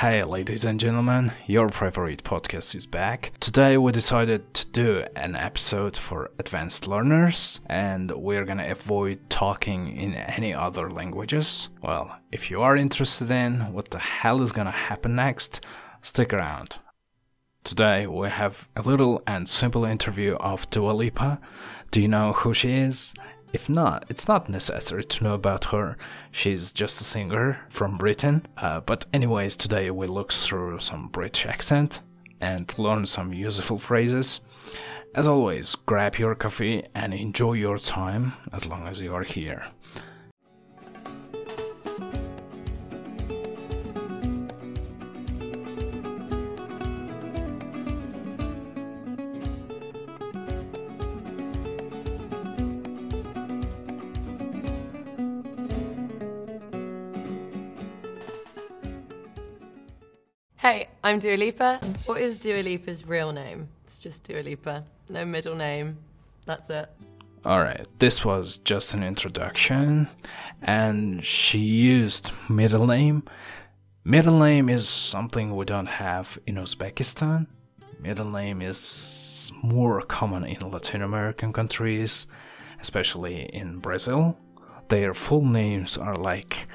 Hey, 0.00 0.22
ladies 0.22 0.64
and 0.64 0.78
gentlemen, 0.78 1.32
your 1.48 1.68
favorite 1.70 2.22
podcast 2.22 2.76
is 2.76 2.86
back. 2.86 3.32
Today, 3.40 3.76
we 3.76 3.90
decided 3.90 4.54
to 4.54 4.64
do 4.68 5.04
an 5.16 5.34
episode 5.34 5.96
for 5.96 6.30
advanced 6.38 6.86
learners, 6.86 7.60
and 7.66 8.08
we're 8.12 8.44
gonna 8.44 8.70
avoid 8.70 9.28
talking 9.28 9.96
in 9.96 10.14
any 10.14 10.54
other 10.54 10.88
languages. 10.88 11.68
Well, 11.82 12.16
if 12.30 12.48
you 12.48 12.62
are 12.62 12.76
interested 12.76 13.28
in 13.32 13.72
what 13.72 13.90
the 13.90 13.98
hell 13.98 14.40
is 14.40 14.52
gonna 14.52 14.70
happen 14.70 15.16
next, 15.16 15.66
stick 16.00 16.32
around. 16.32 16.78
Today, 17.64 18.06
we 18.06 18.28
have 18.28 18.68
a 18.76 18.82
little 18.82 19.20
and 19.26 19.48
simple 19.48 19.84
interview 19.84 20.36
of 20.36 20.70
Dua 20.70 20.92
Lipa. 20.92 21.40
Do 21.90 22.00
you 22.00 22.06
know 22.06 22.34
who 22.34 22.54
she 22.54 22.70
is? 22.70 23.14
If 23.52 23.70
not, 23.70 24.04
it's 24.10 24.28
not 24.28 24.48
necessary 24.48 25.04
to 25.04 25.24
know 25.24 25.34
about 25.34 25.66
her. 25.66 25.96
She's 26.30 26.72
just 26.72 27.00
a 27.00 27.04
singer 27.04 27.60
from 27.70 27.96
Britain. 27.96 28.44
Uh, 28.58 28.80
but, 28.80 29.06
anyways, 29.12 29.56
today 29.56 29.90
we 29.90 30.06
look 30.06 30.32
through 30.32 30.80
some 30.80 31.08
British 31.08 31.46
accent 31.46 32.02
and 32.40 32.78
learn 32.78 33.06
some 33.06 33.32
useful 33.32 33.78
phrases. 33.78 34.42
As 35.14 35.26
always, 35.26 35.74
grab 35.74 36.16
your 36.16 36.34
coffee 36.34 36.84
and 36.94 37.14
enjoy 37.14 37.54
your 37.54 37.78
time 37.78 38.34
as 38.52 38.66
long 38.66 38.86
as 38.86 39.00
you 39.00 39.14
are 39.14 39.24
here. 39.24 39.66
Hey, 60.68 60.88
I'm 61.02 61.18
Dua 61.18 61.38
Lipa. 61.38 61.80
What 62.04 62.20
is 62.20 62.36
Dua 62.36 62.62
Lipa's 62.62 63.06
real 63.06 63.32
name? 63.32 63.68
It's 63.84 63.96
just 63.96 64.24
Dua 64.24 64.42
Lipa. 64.42 64.84
No 65.08 65.24
middle 65.24 65.54
name. 65.54 65.96
That's 66.44 66.68
it. 66.68 66.90
Alright, 67.46 67.86
this 67.98 68.22
was 68.22 68.58
just 68.58 68.92
an 68.92 69.02
introduction, 69.02 70.08
and 70.60 71.24
she 71.24 71.60
used 71.60 72.32
middle 72.50 72.86
name. 72.86 73.22
Middle 74.04 74.38
name 74.38 74.68
is 74.68 74.86
something 74.86 75.56
we 75.56 75.64
don't 75.64 75.86
have 75.86 76.38
in 76.46 76.56
Uzbekistan. 76.56 77.46
Middle 77.98 78.30
name 78.30 78.60
is 78.60 79.50
more 79.62 80.02
common 80.02 80.44
in 80.44 80.70
Latin 80.70 81.00
American 81.00 81.50
countries, 81.50 82.26
especially 82.82 83.44
in 83.54 83.78
Brazil. 83.78 84.36
Their 84.88 85.14
full 85.14 85.46
names 85.46 85.96
are 85.96 86.14
like 86.14 86.68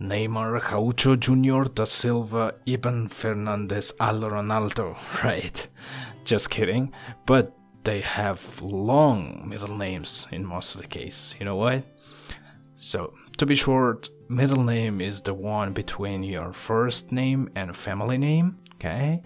Neymar 0.00 0.60
Gaucho 0.60 1.16
Jr. 1.16 1.70
da 1.72 1.84
Silva 1.84 2.54
Ibn 2.66 3.08
Fernandez 3.08 3.94
Al 3.98 4.20
Ronaldo, 4.20 4.96
right? 5.24 5.68
Just 6.24 6.50
kidding. 6.50 6.92
But 7.24 7.54
they 7.84 8.00
have 8.02 8.60
long 8.60 9.48
middle 9.48 9.74
names 9.76 10.26
in 10.32 10.44
most 10.44 10.74
of 10.74 10.82
the 10.82 10.86
case. 10.88 11.34
You 11.38 11.46
know 11.46 11.56
what? 11.56 11.82
So, 12.74 13.14
to 13.38 13.46
be 13.46 13.54
short, 13.54 14.10
middle 14.28 14.64
name 14.64 15.00
is 15.00 15.22
the 15.22 15.32
one 15.32 15.72
between 15.72 16.22
your 16.22 16.52
first 16.52 17.10
name 17.10 17.48
and 17.54 17.74
family 17.74 18.18
name, 18.18 18.58
okay? 18.74 19.22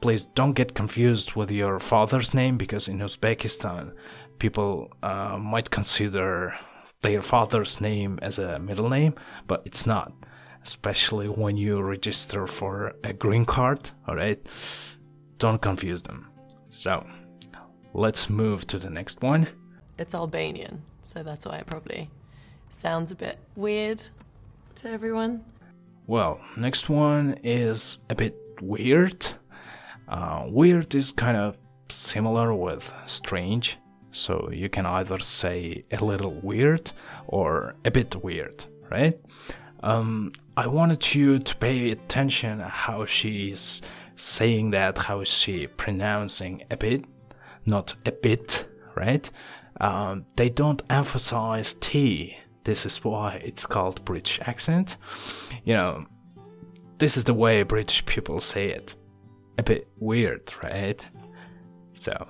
Please 0.00 0.24
don't 0.24 0.54
get 0.54 0.74
confused 0.74 1.34
with 1.34 1.50
your 1.50 1.78
father's 1.78 2.32
name 2.32 2.56
because 2.56 2.88
in 2.88 3.00
Uzbekistan, 3.00 3.92
people 4.38 4.90
uh, 5.02 5.36
might 5.38 5.70
consider 5.70 6.54
their 7.02 7.22
father's 7.22 7.80
name 7.80 8.18
as 8.22 8.38
a 8.38 8.58
middle 8.58 8.88
name, 8.90 9.14
but 9.46 9.62
it's 9.64 9.86
not. 9.86 10.12
Especially 10.62 11.26
when 11.26 11.56
you 11.56 11.80
register 11.80 12.46
for 12.46 12.92
a 13.04 13.12
green 13.12 13.46
card, 13.46 13.90
alright? 14.08 14.46
Don't 15.38 15.60
confuse 15.60 16.02
them. 16.02 16.28
So, 16.68 17.06
let's 17.94 18.28
move 18.28 18.66
to 18.66 18.78
the 18.78 18.90
next 18.90 19.22
one. 19.22 19.48
It's 19.98 20.14
Albanian, 20.14 20.82
so 21.02 21.22
that's 21.22 21.46
why 21.46 21.58
it 21.58 21.66
probably 21.66 22.10
sounds 22.68 23.10
a 23.10 23.14
bit 23.14 23.38
weird 23.56 24.02
to 24.76 24.90
everyone. 24.90 25.44
Well, 26.06 26.40
next 26.56 26.90
one 26.90 27.38
is 27.42 27.98
a 28.10 28.14
bit 28.14 28.36
weird. 28.60 29.26
Uh, 30.08 30.46
weird 30.48 30.94
is 30.94 31.12
kind 31.12 31.36
of 31.36 31.56
similar 31.88 32.52
with 32.54 32.92
strange, 33.06 33.78
so 34.12 34.50
you 34.52 34.68
can 34.68 34.86
either 34.86 35.18
say 35.18 35.84
a 35.92 36.04
little 36.04 36.34
weird 36.42 36.90
or 37.26 37.74
a 37.84 37.90
bit 37.90 38.22
weird, 38.22 38.64
right? 38.90 39.18
Um, 39.82 40.32
I 40.56 40.66
wanted 40.66 41.14
you 41.14 41.38
to 41.38 41.56
pay 41.56 41.90
attention 41.90 42.60
how 42.60 43.04
she's 43.04 43.82
saying 44.16 44.72
that, 44.72 44.98
how 44.98 45.24
she 45.24 45.66
pronouncing 45.66 46.64
a 46.70 46.76
bit, 46.76 47.04
not 47.66 47.94
a 48.04 48.12
bit, 48.12 48.66
right? 48.94 49.30
Um, 49.80 50.26
they 50.36 50.50
don't 50.50 50.82
emphasize 50.90 51.74
T. 51.74 52.36
This 52.64 52.84
is 52.84 53.02
why 53.02 53.40
it's 53.42 53.64
called 53.64 54.04
British 54.04 54.38
accent. 54.42 54.98
You 55.64 55.74
know, 55.74 56.06
this 56.98 57.16
is 57.16 57.24
the 57.24 57.34
way 57.34 57.62
British 57.62 58.04
people 58.04 58.40
say 58.40 58.68
it. 58.68 58.94
A 59.56 59.62
bit 59.62 59.88
weird, 59.98 60.52
right? 60.62 61.02
So, 61.94 62.28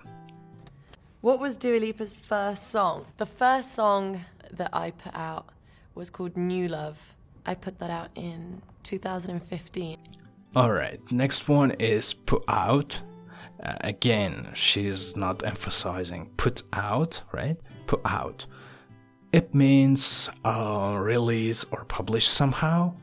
What 1.22 1.38
was 1.38 1.58
Dua 1.58 1.78
Lipa's 1.78 2.14
first 2.14 2.70
song? 2.70 3.04
The 3.18 3.26
first 3.26 3.74
song 3.74 4.24
that 4.52 4.70
I 4.72 4.92
put 4.92 5.14
out 5.14 5.50
was 5.94 6.08
called 6.08 6.34
New 6.34 6.66
Love. 6.68 7.14
I 7.44 7.54
put 7.54 7.78
that 7.80 7.90
out 7.90 8.08
in 8.14 8.62
2015. 8.84 9.98
Alright, 10.56 11.12
next 11.12 11.46
one 11.46 11.72
is 11.72 12.14
put 12.14 12.42
out. 12.48 13.02
Uh, 13.62 13.74
again, 13.82 14.48
she's 14.54 15.14
not 15.14 15.44
emphasizing 15.44 16.30
put 16.38 16.62
out, 16.72 17.20
right? 17.32 17.58
Put 17.86 18.00
out. 18.06 18.46
It 19.30 19.54
means 19.54 20.30
uh, 20.46 20.96
release 20.98 21.64
or 21.64 21.84
publish 21.84 22.26
somehow, 22.28 22.94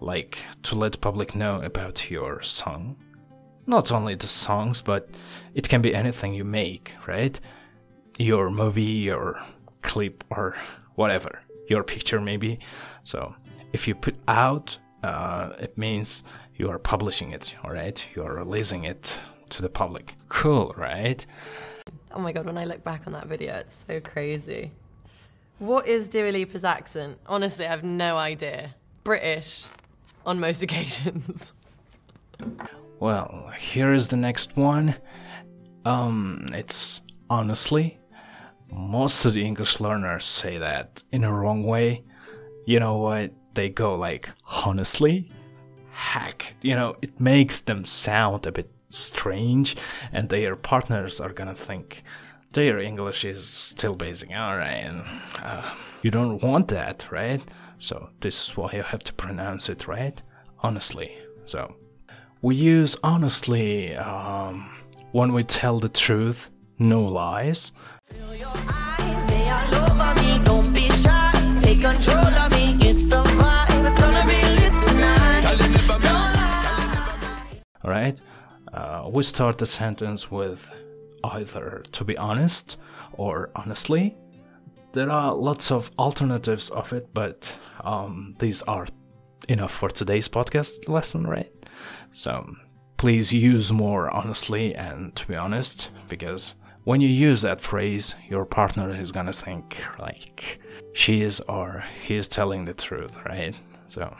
like 0.00 0.38
to 0.62 0.76
let 0.76 0.98
public 1.02 1.36
know 1.36 1.60
about 1.60 2.10
your 2.10 2.40
song. 2.40 2.96
Not 3.66 3.92
only 3.92 4.14
the 4.14 4.28
songs, 4.28 4.80
but 4.80 5.10
it 5.54 5.68
can 5.68 5.82
be 5.82 5.94
anything 5.94 6.32
you 6.32 6.44
make, 6.44 6.94
right? 7.06 7.38
Your 8.18 8.50
movie, 8.50 8.82
your 8.82 9.42
clip, 9.82 10.24
or 10.30 10.56
whatever. 10.94 11.40
Your 11.68 11.82
picture, 11.82 12.20
maybe. 12.20 12.58
So, 13.04 13.34
if 13.72 13.86
you 13.86 13.94
put 13.94 14.16
out, 14.28 14.78
uh, 15.02 15.52
it 15.58 15.76
means 15.76 16.24
you 16.56 16.70
are 16.70 16.78
publishing 16.78 17.32
it, 17.32 17.54
alright? 17.64 18.06
You 18.14 18.22
are 18.22 18.34
releasing 18.34 18.84
it 18.84 19.20
to 19.50 19.62
the 19.62 19.68
public. 19.68 20.14
Cool, 20.28 20.74
right? 20.76 21.24
Oh 22.12 22.18
my 22.18 22.32
god, 22.32 22.46
when 22.46 22.56
I 22.56 22.64
look 22.64 22.82
back 22.82 23.06
on 23.06 23.12
that 23.12 23.26
video, 23.26 23.54
it's 23.54 23.84
so 23.86 24.00
crazy. 24.00 24.72
What 25.58 25.86
is 25.86 26.08
Dua 26.08 26.30
Lipa's 26.30 26.64
accent? 26.64 27.18
Honestly, 27.26 27.66
I 27.66 27.70
have 27.70 27.84
no 27.84 28.16
idea. 28.16 28.74
British 29.04 29.66
on 30.24 30.40
most 30.40 30.62
occasions. 30.66 31.52
Well, 32.98 33.50
here 33.58 33.92
is 33.92 34.08
the 34.08 34.16
next 34.16 34.56
one. 34.56 34.94
Um, 35.84 36.46
it's 36.52 37.02
honestly. 37.30 37.98
Most 38.70 39.24
of 39.24 39.34
the 39.34 39.44
English 39.44 39.80
learners 39.80 40.24
say 40.24 40.58
that 40.58 41.02
in 41.12 41.24
a 41.24 41.32
wrong 41.32 41.64
way. 41.64 42.02
You 42.66 42.80
know 42.80 42.96
what? 42.96 43.32
They 43.54 43.68
go 43.68 43.94
like, 43.94 44.28
honestly? 44.64 45.30
Heck, 45.90 46.54
you 46.62 46.74
know, 46.74 46.96
it 47.00 47.18
makes 47.20 47.60
them 47.60 47.84
sound 47.84 48.46
a 48.46 48.52
bit 48.52 48.70
strange, 48.88 49.76
and 50.12 50.28
their 50.28 50.56
partners 50.56 51.20
are 51.20 51.32
gonna 51.32 51.54
think 51.54 52.02
their 52.52 52.78
English 52.78 53.24
is 53.24 53.46
still 53.46 53.94
basic. 53.94 54.30
Alright, 54.30 54.92
uh, 55.42 55.74
you 56.02 56.10
don't 56.10 56.42
want 56.42 56.68
that, 56.68 57.06
right? 57.10 57.42
So, 57.78 58.10
this 58.20 58.48
is 58.48 58.56
why 58.56 58.72
you 58.72 58.82
have 58.82 59.04
to 59.04 59.12
pronounce 59.14 59.68
it 59.68 59.86
right. 59.86 60.20
Honestly. 60.60 61.16
So, 61.44 61.74
we 62.42 62.54
use 62.54 62.96
honestly 63.02 63.94
um, 63.96 64.70
when 65.12 65.32
we 65.32 65.42
tell 65.42 65.78
the 65.78 65.88
truth, 65.88 66.50
no 66.78 67.02
lies. 67.02 67.72
Control 71.92 72.34
of 72.42 72.50
me. 72.50 72.76
It's 72.88 73.04
the 73.04 73.22
vibe, 73.38 73.86
it's 73.86 73.98
gonna 74.00 74.26
be 74.26 74.40
lit 74.58 74.74
tonight. 74.88 75.44
No 75.88 76.14
lie. 76.14 77.62
All 77.84 77.90
right. 77.90 78.20
Uh, 78.72 79.08
we 79.12 79.22
start 79.22 79.58
the 79.58 79.66
sentence 79.66 80.28
with 80.30 80.68
either 81.22 81.84
to 81.92 82.04
be 82.04 82.16
honest 82.18 82.78
or 83.12 83.50
honestly. 83.54 84.16
There 84.94 85.10
are 85.10 85.32
lots 85.34 85.70
of 85.70 85.90
alternatives 85.98 86.70
of 86.70 86.92
it, 86.92 87.06
but 87.14 87.56
um, 87.84 88.34
these 88.40 88.62
are 88.62 88.86
enough 89.48 89.72
for 89.72 89.88
today's 89.88 90.28
podcast 90.28 90.88
lesson, 90.88 91.24
right? 91.26 91.52
So 92.10 92.52
please 92.96 93.32
use 93.32 93.70
more 93.70 94.10
honestly 94.10 94.74
and 94.74 95.14
to 95.14 95.26
be 95.28 95.36
honest, 95.36 95.90
because 96.08 96.56
when 96.86 97.00
you 97.00 97.08
use 97.08 97.42
that 97.42 97.60
phrase, 97.60 98.14
your 98.28 98.44
partner 98.44 98.94
is 98.94 99.10
gonna 99.10 99.32
think 99.32 99.76
like 99.98 100.60
she 100.92 101.22
is 101.22 101.40
or 101.48 101.84
he 102.04 102.14
is 102.14 102.28
telling 102.28 102.64
the 102.64 102.72
truth, 102.72 103.18
right? 103.26 103.56
So 103.88 104.16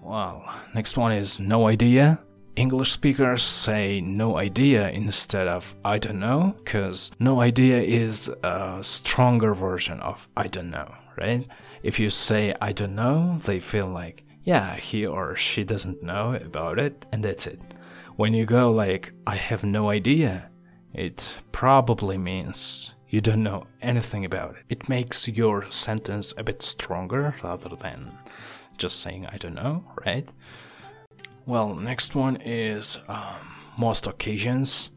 Well, 0.00 0.48
next 0.76 0.96
one 0.96 1.10
is 1.10 1.40
no 1.40 1.66
idea. 1.66 2.20
English 2.54 2.92
speakers 2.92 3.42
say 3.42 4.00
no 4.00 4.38
idea 4.38 4.90
instead 4.90 5.48
of 5.48 5.74
I 5.84 5.98
don't 5.98 6.20
know, 6.20 6.54
because 6.62 7.10
no 7.18 7.40
idea 7.40 7.82
is 7.82 8.30
a 8.44 8.78
stronger 8.80 9.52
version 9.52 9.98
of 9.98 10.28
I 10.36 10.46
don't 10.46 10.70
know, 10.70 10.94
right? 11.18 11.44
If 11.82 11.98
you 11.98 12.10
say 12.10 12.54
I 12.60 12.70
don't 12.70 12.94
know, 12.94 13.40
they 13.42 13.58
feel 13.58 13.88
like, 13.88 14.24
yeah, 14.44 14.76
he 14.76 15.04
or 15.04 15.34
she 15.34 15.64
doesn't 15.64 16.00
know 16.00 16.34
about 16.36 16.78
it, 16.78 17.06
and 17.10 17.24
that's 17.24 17.48
it. 17.48 17.60
When 18.14 18.32
you 18.32 18.46
go 18.46 18.70
like, 18.70 19.12
I 19.26 19.34
have 19.34 19.64
no 19.64 19.90
idea, 19.90 20.48
it 20.94 21.36
probably 21.52 22.16
means 22.16 22.94
you 23.08 23.20
don't 23.20 23.42
know 23.42 23.66
anything 23.82 24.24
about 24.24 24.56
it. 24.56 24.64
It 24.68 24.88
makes 24.88 25.28
your 25.28 25.70
sentence 25.70 26.32
a 26.36 26.44
bit 26.44 26.62
stronger 26.62 27.34
rather 27.42 27.74
than 27.76 28.10
just 28.78 29.00
saying 29.00 29.26
I 29.26 29.36
don't 29.36 29.54
know, 29.54 29.84
right? 30.06 30.28
Well, 31.46 31.74
next 31.74 32.14
one 32.14 32.36
is 32.36 32.98
um, 33.08 33.54
most 33.76 34.06
occasions. 34.06 34.90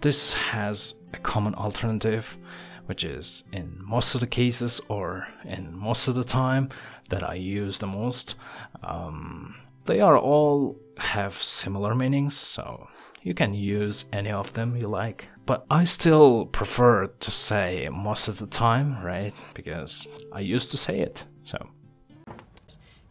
This 0.00 0.32
has 0.32 0.94
a 1.12 1.18
common 1.18 1.54
alternative, 1.54 2.38
which 2.86 3.04
is 3.04 3.44
in 3.52 3.76
most 3.84 4.14
of 4.14 4.20
the 4.20 4.26
cases 4.26 4.80
or 4.88 5.26
in 5.44 5.76
most 5.76 6.08
of 6.08 6.14
the 6.14 6.24
time 6.24 6.70
that 7.10 7.28
I 7.28 7.34
use 7.34 7.78
the 7.78 7.86
most. 7.86 8.36
Um, 8.82 9.56
they 9.84 10.00
are 10.00 10.16
all 10.16 10.78
have 10.96 11.34
similar 11.34 11.94
meanings, 11.94 12.36
so 12.36 12.88
you 13.22 13.34
can 13.34 13.54
use 13.54 14.06
any 14.12 14.30
of 14.30 14.52
them 14.52 14.76
you 14.76 14.88
like. 14.88 15.28
But 15.46 15.64
I 15.70 15.84
still 15.84 16.46
prefer 16.46 17.06
to 17.06 17.30
say 17.30 17.88
most 17.90 18.28
of 18.28 18.38
the 18.38 18.46
time, 18.46 19.02
right? 19.02 19.34
Because 19.54 20.06
I 20.32 20.40
used 20.40 20.70
to 20.72 20.76
say 20.76 21.00
it, 21.00 21.24
so 21.44 21.58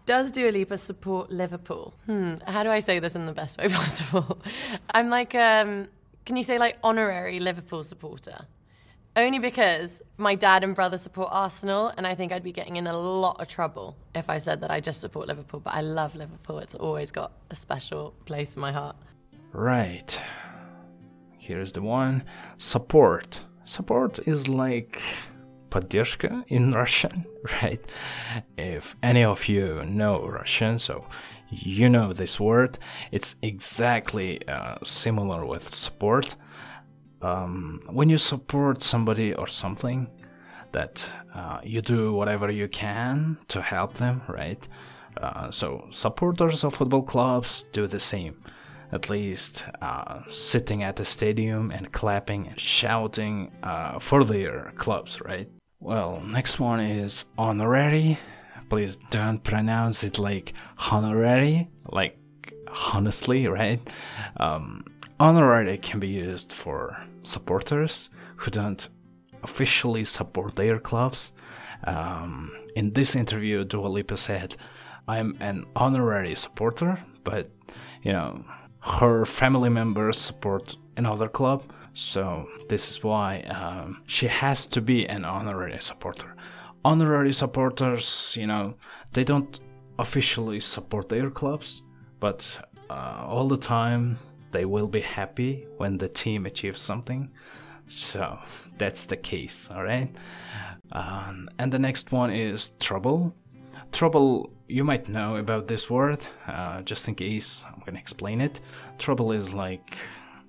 Does 0.05 0.31
Dua 0.31 0.51
Lipa 0.51 0.77
support 0.77 1.31
Liverpool? 1.31 1.93
Hmm, 2.05 2.35
how 2.45 2.63
do 2.63 2.69
I 2.69 2.79
say 2.79 2.99
this 2.99 3.15
in 3.15 3.25
the 3.25 3.33
best 3.33 3.59
way 3.59 3.67
possible? 3.81 4.39
I'm 4.91 5.09
like, 5.09 5.35
um, 5.35 5.87
can 6.25 6.37
you 6.37 6.43
say 6.43 6.59
like 6.59 6.77
honorary 6.83 7.39
Liverpool 7.39 7.83
supporter? 7.83 8.45
Only 9.15 9.39
because 9.39 10.03
my 10.17 10.35
dad 10.35 10.63
and 10.63 10.75
brother 10.75 10.97
support 10.99 11.29
Arsenal, 11.31 11.91
and 11.97 12.05
I 12.05 12.13
think 12.13 12.31
I'd 12.31 12.43
be 12.43 12.51
getting 12.51 12.75
in 12.75 12.85
a 12.85 12.95
lot 12.95 13.41
of 13.41 13.47
trouble 13.47 13.97
if 14.13 14.29
I 14.29 14.37
said 14.37 14.61
that 14.61 14.69
I 14.69 14.79
just 14.79 15.01
support 15.01 15.27
Liverpool. 15.27 15.59
But 15.59 15.73
I 15.73 15.81
love 15.81 16.13
Liverpool; 16.13 16.59
it's 16.59 16.75
always 16.75 17.11
got 17.11 17.31
a 17.49 17.55
special 17.55 18.13
place 18.25 18.53
in 18.53 18.61
my 18.61 18.71
heart. 18.71 18.95
Right. 19.56 20.20
Here's 21.38 21.72
the 21.72 21.82
one. 21.82 22.24
Support. 22.58 23.44
Support 23.64 24.20
is 24.26 24.48
like 24.48 25.02
поддержка 25.70 26.44
in 26.48 26.72
Russian, 26.72 27.24
right? 27.62 27.80
If 28.56 28.96
any 29.02 29.24
of 29.24 29.48
you 29.48 29.84
know 29.84 30.26
Russian, 30.26 30.78
so 30.78 31.06
you 31.50 31.88
know 31.88 32.12
this 32.12 32.38
word, 32.38 32.78
it's 33.10 33.36
exactly 33.42 34.46
uh, 34.48 34.76
similar 34.84 35.44
with 35.44 35.62
support. 35.62 36.36
Um, 37.22 37.82
when 37.90 38.08
you 38.10 38.18
support 38.18 38.82
somebody 38.82 39.34
or 39.34 39.46
something, 39.46 40.08
that 40.72 41.08
uh, 41.34 41.60
you 41.62 41.80
do 41.80 42.12
whatever 42.12 42.50
you 42.50 42.68
can 42.68 43.38
to 43.48 43.60
help 43.60 43.94
them, 43.94 44.22
right? 44.28 44.66
Uh, 45.20 45.50
so 45.50 45.86
supporters 45.90 46.64
of 46.64 46.74
football 46.74 47.02
clubs 47.02 47.64
do 47.72 47.86
the 47.86 48.00
same. 48.00 48.34
At 48.91 49.09
least 49.09 49.65
uh, 49.81 50.21
sitting 50.29 50.83
at 50.83 50.95
the 50.95 51.05
stadium 51.05 51.71
and 51.71 51.91
clapping 51.91 52.47
and 52.47 52.59
shouting 52.59 53.51
uh, 53.63 53.99
for 53.99 54.23
their 54.23 54.71
clubs, 54.77 55.19
right? 55.21 55.49
Well, 55.79 56.21
next 56.21 56.59
one 56.59 56.79
is 56.79 57.25
honorary. 57.37 58.17
Please 58.69 58.97
don't 59.09 59.43
pronounce 59.43 60.03
it 60.03 60.19
like 60.19 60.53
honorary, 60.91 61.69
like 61.91 62.17
honestly, 62.93 63.47
right? 63.47 63.79
Um, 64.37 64.85
honorary 65.19 65.77
can 65.77 65.99
be 65.99 66.07
used 66.07 66.51
for 66.51 66.97
supporters 67.23 68.09
who 68.37 68.51
don't 68.51 68.89
officially 69.43 70.03
support 70.03 70.55
their 70.55 70.79
clubs. 70.79 71.33
Um, 71.83 72.51
in 72.75 72.93
this 72.93 73.15
interview, 73.15 73.63
Dua 73.63 73.87
Lipa 73.87 74.17
said, 74.17 74.55
"I'm 75.07 75.35
an 75.39 75.65
honorary 75.75 76.35
supporter, 76.35 76.99
but 77.23 77.49
you 78.03 78.13
know, 78.13 78.43
her 78.79 79.25
family 79.25 79.69
members 79.69 80.19
support 80.19 80.77
another 80.95 81.27
club, 81.27 81.63
so 81.93 82.47
this 82.69 82.89
is 82.89 83.03
why 83.03 83.41
um, 83.41 84.01
she 84.05 84.27
has 84.27 84.65
to 84.67 84.81
be 84.81 85.07
an 85.07 85.25
honorary 85.25 85.77
supporter. 85.81 86.35
Honorary 86.85 87.33
supporters, 87.33 88.37
you 88.39 88.47
know, 88.47 88.75
they 89.13 89.23
don't 89.23 89.59
officially 89.99 90.59
support 90.59 91.09
their 91.09 91.29
clubs, 91.29 91.81
but 92.19 92.59
uh, 92.89 93.25
all 93.27 93.47
the 93.47 93.57
time 93.57 94.17
they 94.51 94.65
will 94.65 94.87
be 94.87 95.01
happy 95.01 95.67
when 95.77 95.97
the 95.97 96.07
team 96.07 96.45
achieves 96.45 96.79
something. 96.79 97.29
So 97.87 98.37
that's 98.77 99.05
the 99.05 99.17
case, 99.17 99.69
all 99.71 99.83
right. 99.83 100.13
Um, 100.91 101.49
and 101.59 101.71
the 101.71 101.79
next 101.79 102.11
one 102.11 102.31
is 102.31 102.69
trouble. 102.79 103.35
Trouble, 103.91 104.51
you 104.67 104.83
might 104.83 105.09
know 105.09 105.37
about 105.37 105.67
this 105.67 105.89
word. 105.89 106.25
Uh, 106.47 106.81
just 106.81 107.07
in 107.07 107.15
case, 107.15 107.63
I'm 107.67 107.81
gonna 107.85 107.99
explain 107.99 108.41
it. 108.41 108.59
Trouble 108.97 109.31
is 109.31 109.53
like 109.53 109.97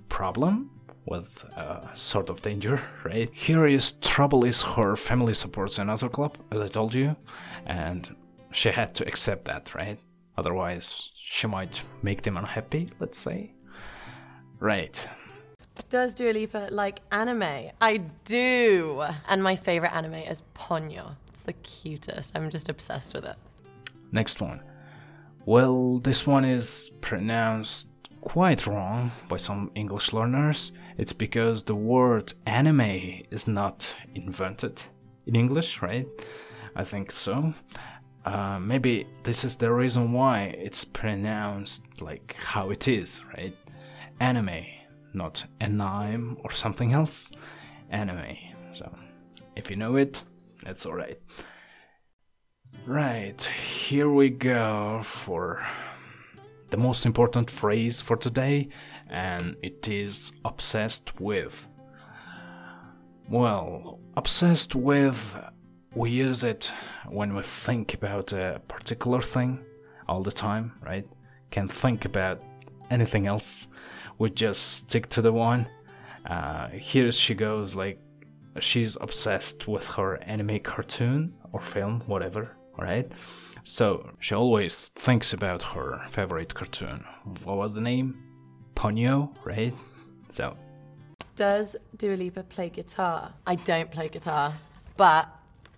problem 0.09 0.71
with 1.07 1.45
uh, 1.57 1.95
sort 1.95 2.31
of 2.31 2.43
danger, 2.43 2.81
right? 3.05 3.31
Here 3.33 3.67
is 3.67 3.93
trouble 4.01 4.45
is 4.45 4.63
her 4.63 4.97
family 4.97 5.35
supports 5.35 5.79
another 5.79 6.09
club, 6.09 6.37
as 6.51 6.61
I 6.61 6.69
told 6.69 6.95
you, 6.95 7.17
and 7.67 8.15
she 8.53 8.71
had 8.71 8.95
to 8.97 9.07
accept 9.07 9.45
that, 9.47 9.75
right? 9.75 9.99
Otherwise, 10.37 11.11
she 11.15 11.47
might 11.47 11.83
make 12.03 12.23
them 12.23 12.37
unhappy, 12.37 12.89
let's 13.01 13.19
say. 13.19 13.53
Right. 14.61 15.09
Does 15.89 16.15
Dua 16.15 16.33
Lipa 16.33 16.69
like 16.71 17.01
anime? 17.13 17.71
I 17.81 17.99
do. 18.25 19.05
And 19.29 19.43
my 19.43 19.57
favorite 19.57 19.95
anime 19.95 20.15
is 20.15 20.43
Ponyo. 20.55 21.17
It's 21.29 21.45
the 21.45 21.55
cutest. 21.55 22.37
I'm 22.37 22.51
just 22.51 22.69
obsessed 22.69 23.15
with 23.15 23.25
it. 23.25 23.37
Next 24.13 24.41
one. 24.41 24.61
Well, 25.47 25.99
this 25.99 26.27
one 26.27 26.45
is 26.45 26.91
pronounced 27.01 27.87
quite 28.21 28.67
wrong 28.67 29.11
by 29.29 29.37
some 29.39 29.71
English 29.75 30.13
learners. 30.13 30.73
It's 30.99 31.13
because 31.13 31.63
the 31.63 31.75
word 31.75 32.35
anime 32.47 33.23
is 33.31 33.49
not 33.49 33.97
invented 34.15 34.83
in 35.27 35.37
English, 35.37 35.81
right? 35.81 36.07
I 36.77 36.85
think 36.85 37.11
so. 37.11 37.55
Uh, 38.25 38.59
maybe 38.59 39.07
this 39.23 39.45
is 39.45 39.57
the 39.57 39.73
reason 39.73 40.13
why 40.13 40.55
it's 40.59 40.85
pronounced 40.85 41.83
like 42.01 42.37
how 42.39 42.71
it 42.71 42.89
is, 42.89 43.23
right? 43.35 43.57
Anime, 44.21 44.67
not 45.19 45.45
anime 45.61 46.39
or 46.43 46.51
something 46.51 46.93
else. 46.93 47.31
Anime. 47.91 48.37
So, 48.73 48.91
if 49.57 49.71
you 49.71 49.77
know 49.77 49.97
it, 49.97 50.23
that's 50.63 50.87
alright. 50.87 51.19
Right, 52.87 53.43
here 53.43 54.11
we 54.11 54.31
go 54.31 55.01
for 55.03 55.63
the 56.71 56.77
most 56.77 57.07
important 57.07 57.51
phrase 57.51 58.01
for 58.01 58.17
today, 58.17 58.69
and 59.09 59.57
it 59.63 59.89
is 59.89 60.33
obsessed 60.45 61.21
with. 61.21 61.69
Well, 63.29 64.01
obsessed 64.17 64.75
with, 64.75 65.37
we 65.95 66.11
use 66.11 66.45
it 66.45 66.73
when 67.07 67.35
we 67.35 67.43
think 67.43 67.95
about 67.95 68.33
a 68.33 68.61
particular 68.69 69.21
thing 69.21 69.59
all 70.09 70.23
the 70.23 70.33
time, 70.33 70.73
right? 70.83 71.07
Can't 71.51 71.73
think 71.73 72.05
about 72.05 72.43
anything 72.91 73.27
else. 73.27 73.69
We 74.19 74.31
just 74.31 74.79
stick 74.79 75.09
to 75.11 75.23
the 75.23 75.33
one. 75.33 75.69
Uh, 76.27 76.69
here 76.69 77.11
she 77.11 77.35
goes, 77.35 77.75
like, 77.75 78.01
she's 78.61 78.97
obsessed 79.01 79.69
with 79.69 79.87
her 79.89 80.23
anime 80.25 80.61
cartoon 80.61 81.33
or 81.53 81.61
film, 81.61 82.01
whatever, 82.07 82.57
right? 82.77 83.11
So 83.63 84.11
she 84.19 84.35
always 84.35 84.89
thinks 84.95 85.33
about 85.33 85.63
her 85.63 86.01
favorite 86.11 86.55
cartoon. 86.55 87.05
What 87.45 87.57
was 87.57 87.75
the 87.75 87.81
name? 87.81 88.17
Ponyo, 88.75 89.35
right? 89.45 89.75
So 90.29 90.57
Does 91.37 91.77
Dua 91.97 92.15
Lipa 92.15 92.43
play 92.45 92.71
guitar? 92.71 93.33
I 93.47 93.55
don't 93.57 93.91
play 93.91 94.09
guitar, 94.09 94.55
but 94.97 95.29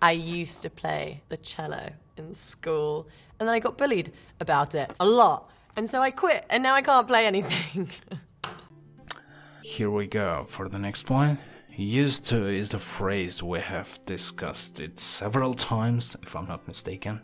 I 0.01 0.13
used 0.13 0.61
to 0.63 0.69
play 0.69 1.21
the 1.29 1.37
cello 1.37 1.89
in 2.17 2.33
school, 2.33 3.07
and 3.39 3.47
then 3.47 3.55
I 3.55 3.59
got 3.59 3.77
bullied 3.77 4.11
about 4.39 4.75
it 4.75 4.91
a 4.99 5.05
lot, 5.05 5.51
and 5.75 5.89
so 5.89 6.01
I 6.01 6.11
quit, 6.11 6.45
and 6.49 6.63
now 6.63 6.73
I 6.73 6.81
can't 6.81 7.07
play 7.07 7.25
anything. 7.25 7.89
here 9.61 9.89
we 9.89 10.07
go 10.07 10.45
for 10.47 10.67
the 10.67 10.79
next 10.79 11.09
one. 11.09 11.37
Used 11.77 12.25
to 12.27 12.47
is 12.47 12.69
the 12.69 12.79
phrase 12.79 13.41
we 13.41 13.59
have 13.59 13.97
discussed 14.05 14.79
it 14.81 14.99
several 14.99 15.53
times, 15.53 16.15
if 16.21 16.35
I'm 16.35 16.47
not 16.47 16.67
mistaken. 16.67 17.21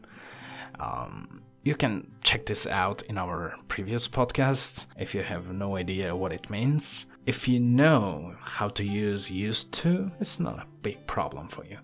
Um, 0.79 1.41
you 1.63 1.75
can 1.75 2.09
check 2.23 2.45
this 2.45 2.65
out 2.65 3.01
in 3.03 3.17
our 3.17 3.55
previous 3.67 4.07
podcast 4.07 4.85
if 4.97 5.13
you 5.13 5.21
have 5.21 5.51
no 5.51 5.75
idea 5.75 6.15
what 6.15 6.31
it 6.31 6.49
means. 6.49 7.07
If 7.25 7.45
you 7.45 7.59
know 7.59 8.33
how 8.39 8.69
to 8.69 8.85
use 8.85 9.29
used 9.29 9.73
to, 9.83 10.09
it's 10.21 10.39
not 10.39 10.59
a 10.59 10.67
big 10.81 11.05
problem 11.07 11.49
for 11.49 11.65
you. 11.65 11.77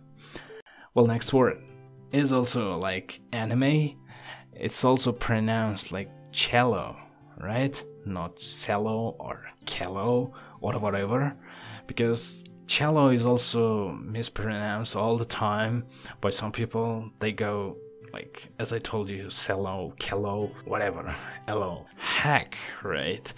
Well, 0.94 1.06
next 1.06 1.34
word 1.34 1.62
is 2.14 2.32
also 2.32 2.78
like 2.78 3.20
anime, 3.34 4.00
it's 4.54 4.86
also 4.86 5.12
pronounced 5.12 5.92
like 5.92 6.10
cello, 6.34 6.98
right? 7.40 7.82
Not 8.06 8.38
cello 8.38 9.16
or 9.20 9.46
cello 9.66 10.34
or 10.60 10.74
whatever, 10.80 11.36
because 11.88 12.44
cello 12.68 13.10
is 13.10 13.26
also 13.26 13.92
mispronounced 13.92 14.96
all 14.96 15.18
the 15.18 15.26
time 15.26 15.86
by 16.20 16.30
some 16.30 16.52
people. 16.52 17.10
They 17.20 17.32
go 17.32 17.78
like, 18.12 18.50
as 18.60 18.74
I 18.74 18.80
told 18.80 19.10
you, 19.10 19.30
cello, 19.30 19.94
cello, 20.00 20.52
whatever, 20.66 21.16
hello, 21.48 21.86
heck, 21.98 22.58
right? 22.84 23.34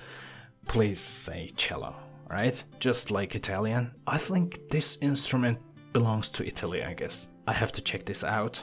Please 0.68 1.00
say 1.00 1.50
cello, 1.56 1.96
right? 2.30 2.62
Just 2.80 3.12
like 3.12 3.36
Italian. 3.36 3.92
I 4.08 4.18
think 4.18 4.68
this 4.70 4.98
instrument 5.02 5.60
belongs 5.94 6.30
to 6.32 6.46
Italy, 6.46 6.84
I 6.84 6.94
guess. 6.94 7.30
I 7.48 7.54
have 7.54 7.72
to 7.74 7.82
check 7.82 8.06
this 8.06 8.24
out. 8.24 8.62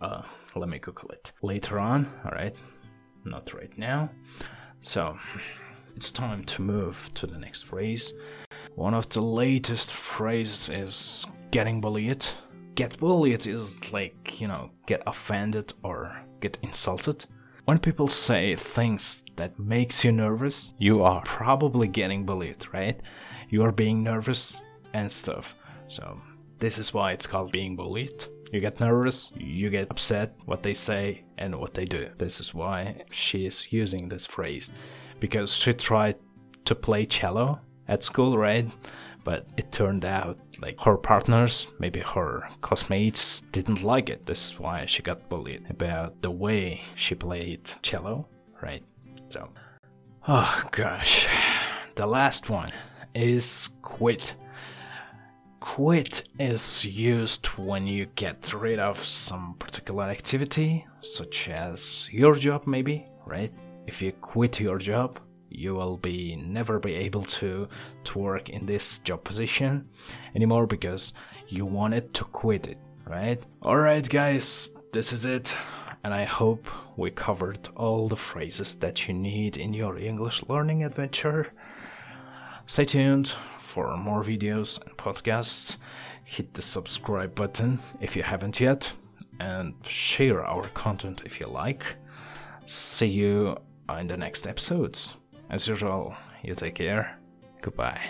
Uh, 0.00 0.22
let 0.54 0.68
me 0.68 0.78
Google 0.78 1.10
it 1.10 1.32
later 1.42 1.80
on, 1.80 2.08
alright? 2.24 2.54
Not 3.28 3.52
right 3.52 3.76
now. 3.76 4.10
So, 4.80 5.18
it's 5.94 6.10
time 6.10 6.44
to 6.44 6.62
move 6.62 7.10
to 7.14 7.26
the 7.26 7.38
next 7.38 7.62
phrase. 7.62 8.14
One 8.74 8.94
of 8.94 9.08
the 9.10 9.20
latest 9.20 9.90
phrases 9.92 10.68
is 10.70 11.26
getting 11.50 11.80
bullied. 11.80 12.24
Get 12.74 12.98
bullied 12.98 13.46
is 13.46 13.92
like, 13.92 14.40
you 14.40 14.48
know, 14.48 14.70
get 14.86 15.02
offended 15.06 15.74
or 15.82 16.18
get 16.40 16.58
insulted. 16.62 17.26
When 17.66 17.78
people 17.78 18.08
say 18.08 18.54
things 18.54 19.24
that 19.36 19.58
makes 19.58 20.04
you 20.04 20.12
nervous, 20.12 20.72
you 20.78 21.02
are 21.02 21.20
probably 21.22 21.88
getting 21.88 22.24
bullied, 22.24 22.64
right? 22.72 22.98
You 23.50 23.62
are 23.64 23.72
being 23.72 24.02
nervous 24.02 24.62
and 24.94 25.10
stuff. 25.12 25.54
So, 25.86 26.18
this 26.60 26.78
is 26.78 26.94
why 26.94 27.12
it's 27.12 27.26
called 27.26 27.52
being 27.52 27.76
bullied. 27.76 28.24
You 28.52 28.60
get 28.60 28.80
nervous, 28.80 29.32
you 29.36 29.68
get 29.68 29.90
upset 29.90 30.34
what 30.46 30.62
they 30.62 30.72
say 30.72 31.24
and 31.38 31.54
what 31.56 31.74
they 31.74 31.84
do. 31.84 32.08
This 32.18 32.40
is 32.40 32.54
why 32.54 33.02
she 33.10 33.46
is 33.46 33.72
using 33.72 34.08
this 34.08 34.26
phrase 34.26 34.70
because 35.20 35.54
she 35.54 35.72
tried 35.72 36.16
to 36.64 36.74
play 36.74 37.06
cello 37.06 37.60
at 37.88 38.04
school, 38.04 38.36
right? 38.36 38.70
But 39.24 39.46
it 39.56 39.72
turned 39.72 40.04
out 40.04 40.38
like 40.60 40.80
her 40.80 40.96
partners, 40.96 41.66
maybe 41.78 42.00
her 42.00 42.48
classmates, 42.60 43.40
didn't 43.52 43.82
like 43.82 44.10
it. 44.10 44.26
This 44.26 44.52
is 44.52 44.58
why 44.58 44.86
she 44.86 45.02
got 45.02 45.28
bullied 45.28 45.66
about 45.70 46.20
the 46.22 46.30
way 46.30 46.82
she 46.94 47.14
played 47.14 47.70
cello, 47.82 48.28
right? 48.62 48.82
So, 49.28 49.48
oh 50.26 50.62
gosh. 50.70 51.26
The 51.94 52.06
last 52.06 52.48
one 52.48 52.70
is 53.14 53.70
quit. 53.82 54.34
Quit 55.74 56.24
is 56.40 56.84
used 56.84 57.46
when 57.58 57.86
you 57.86 58.06
get 58.16 58.54
rid 58.54 58.78
of 58.78 58.98
some 58.98 59.54
particular 59.58 60.04
activity, 60.04 60.86
such 61.02 61.48
as 61.50 62.08
your 62.10 62.34
job, 62.34 62.66
maybe, 62.66 63.04
right? 63.26 63.52
If 63.86 64.00
you 64.00 64.12
quit 64.12 64.60
your 64.60 64.78
job, 64.78 65.20
you 65.50 65.74
will 65.74 65.98
be 65.98 66.36
never 66.36 66.80
be 66.80 66.94
able 66.94 67.22
to 67.22 67.68
to 68.04 68.18
work 68.18 68.48
in 68.48 68.64
this 68.64 68.98
job 69.00 69.22
position 69.24 69.86
anymore 70.34 70.66
because 70.66 71.12
you 71.48 71.66
wanted 71.66 72.14
to 72.14 72.24
quit 72.24 72.66
it, 72.66 72.78
right? 73.06 73.40
Alright, 73.62 74.08
guys, 74.08 74.72
this 74.92 75.12
is 75.12 75.26
it. 75.26 75.54
And 76.02 76.14
I 76.14 76.24
hope 76.24 76.66
we 76.96 77.10
covered 77.10 77.68
all 77.76 78.08
the 78.08 78.16
phrases 78.16 78.74
that 78.76 79.06
you 79.06 79.12
need 79.12 79.58
in 79.58 79.74
your 79.74 79.98
English 79.98 80.42
learning 80.48 80.84
adventure. 80.84 81.52
Stay 82.68 82.84
tuned 82.84 83.32
for 83.58 83.96
more 83.96 84.22
videos 84.22 84.78
and 84.84 84.94
podcasts. 84.98 85.78
Hit 86.22 86.52
the 86.52 86.60
subscribe 86.60 87.34
button 87.34 87.78
if 88.02 88.14
you 88.14 88.22
haven't 88.22 88.60
yet, 88.60 88.92
and 89.40 89.74
share 89.86 90.44
our 90.44 90.68
content 90.74 91.22
if 91.24 91.40
you 91.40 91.46
like. 91.46 91.96
See 92.66 93.06
you 93.06 93.56
in 93.98 94.06
the 94.06 94.18
next 94.18 94.46
episodes. 94.46 95.16
As 95.48 95.66
usual, 95.66 96.14
you 96.42 96.54
take 96.54 96.74
care. 96.74 97.18
Goodbye. 97.62 98.00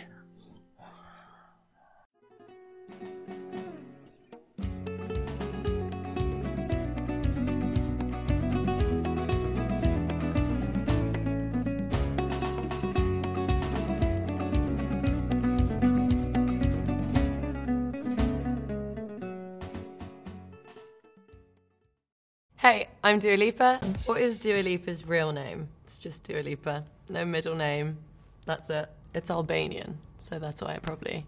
Hey, 22.58 22.88
I'm 23.04 23.20
Dua 23.20 23.36
Lipa. 23.36 23.78
What 24.06 24.20
is 24.20 24.36
Dua 24.36 24.64
Lipa's 24.64 25.06
real 25.06 25.30
name? 25.30 25.68
It's 25.84 25.96
just 25.96 26.24
Dua 26.24 26.40
Lipa. 26.40 26.84
No 27.08 27.24
middle 27.24 27.54
name. 27.54 27.98
That's 28.46 28.68
it. 28.68 28.88
It's 29.14 29.30
Albanian, 29.30 29.96
so 30.16 30.40
that's 30.40 30.60
why 30.60 30.72
it 30.74 30.82
probably 30.82 31.24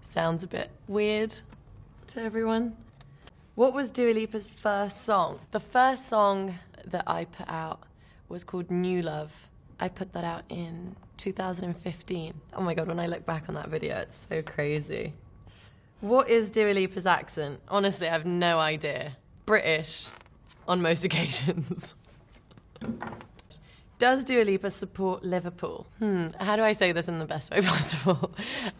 sounds 0.00 0.42
a 0.42 0.48
bit 0.48 0.70
weird 0.88 1.32
to 2.08 2.20
everyone. 2.20 2.74
What 3.54 3.72
was 3.72 3.92
Dua 3.92 4.12
Lipa's 4.14 4.48
first 4.48 5.04
song? 5.04 5.38
The 5.52 5.60
first 5.60 6.08
song 6.08 6.58
that 6.84 7.04
I 7.06 7.26
put 7.26 7.48
out 7.48 7.84
was 8.28 8.42
called 8.42 8.68
New 8.68 9.00
Love. 9.00 9.48
I 9.78 9.86
put 9.88 10.12
that 10.14 10.24
out 10.24 10.42
in 10.48 10.96
2015. 11.18 12.34
Oh 12.52 12.60
my 12.60 12.74
god, 12.74 12.88
when 12.88 12.98
I 12.98 13.06
look 13.06 13.24
back 13.24 13.44
on 13.48 13.54
that 13.54 13.68
video, 13.68 13.98
it's 13.98 14.26
so 14.28 14.42
crazy. 14.42 15.12
What 16.00 16.28
is 16.28 16.50
Dua 16.50 16.72
Lipa's 16.72 17.06
accent? 17.06 17.60
Honestly, 17.68 18.08
I 18.08 18.10
have 18.10 18.26
no 18.26 18.58
idea. 18.58 19.16
British 19.46 20.08
on 20.68 20.82
most 20.82 21.04
occasions. 21.08 21.94
Does 23.98 24.24
Dua 24.24 24.42
Lipa 24.42 24.70
support 24.70 25.24
Liverpool? 25.24 25.86
Hmm, 25.98 26.26
how 26.40 26.56
do 26.56 26.62
I 26.62 26.72
say 26.72 26.92
this 26.92 27.08
in 27.08 27.18
the 27.18 27.26
best 27.26 27.50
way 27.50 27.60
possible? 27.62 28.34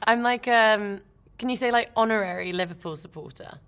I'm 0.06 0.22
like, 0.22 0.48
um, 0.48 1.00
can 1.38 1.48
you 1.48 1.56
say 1.56 1.70
like 1.70 1.90
honorary 1.96 2.52
Liverpool 2.52 2.96
supporter? 2.96 3.58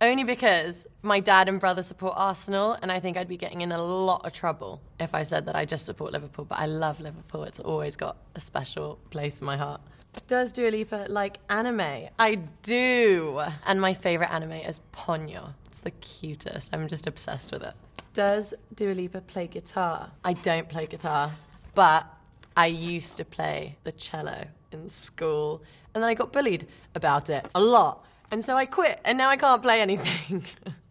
Only 0.00 0.24
because 0.24 0.86
my 1.02 1.20
dad 1.20 1.48
and 1.48 1.58
brother 1.58 1.82
support 1.82 2.12
Arsenal, 2.16 2.76
and 2.82 2.92
I 2.92 3.00
think 3.00 3.16
I'd 3.16 3.28
be 3.28 3.38
getting 3.38 3.62
in 3.62 3.72
a 3.72 3.82
lot 3.82 4.26
of 4.26 4.32
trouble 4.32 4.82
if 5.00 5.14
I 5.14 5.22
said 5.22 5.46
that 5.46 5.56
I 5.56 5.64
just 5.64 5.86
support 5.86 6.12
Liverpool. 6.12 6.44
But 6.44 6.58
I 6.58 6.66
love 6.66 7.00
Liverpool; 7.00 7.44
it's 7.44 7.60
always 7.60 7.96
got 7.96 8.18
a 8.34 8.40
special 8.40 8.98
place 9.08 9.40
in 9.40 9.46
my 9.46 9.56
heart. 9.56 9.80
Does 10.26 10.52
Dua 10.52 10.68
Lipa 10.68 11.06
like 11.08 11.38
anime? 11.48 12.08
I 12.18 12.34
do, 12.62 13.40
and 13.66 13.80
my 13.80 13.94
favorite 13.94 14.30
anime 14.30 14.52
is 14.52 14.80
Ponyo. 14.92 15.54
It's 15.66 15.80
the 15.80 15.92
cutest. 15.92 16.74
I'm 16.74 16.88
just 16.88 17.06
obsessed 17.06 17.52
with 17.52 17.62
it. 17.62 17.72
Does 18.12 18.52
Dua 18.74 18.92
Lipa 18.92 19.22
play 19.22 19.46
guitar? 19.46 20.10
I 20.24 20.34
don't 20.34 20.68
play 20.68 20.86
guitar, 20.86 21.32
but 21.74 22.06
I 22.54 22.66
used 22.66 23.16
to 23.16 23.24
play 23.24 23.76
the 23.84 23.92
cello 23.92 24.44
in 24.72 24.88
school, 24.90 25.62
and 25.94 26.02
then 26.02 26.10
I 26.10 26.14
got 26.14 26.34
bullied 26.34 26.66
about 26.94 27.30
it 27.30 27.48
a 27.54 27.60
lot. 27.60 28.04
And 28.30 28.44
so 28.44 28.56
I 28.56 28.66
quit, 28.66 29.00
and 29.04 29.18
now 29.18 29.28
I 29.28 29.36
can't 29.36 29.62
play 29.62 29.80
anything. 29.80 30.44